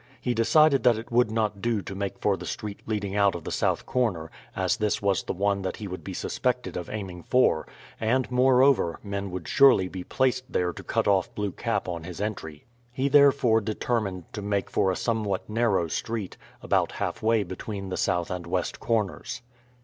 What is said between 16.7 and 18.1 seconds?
halfway between the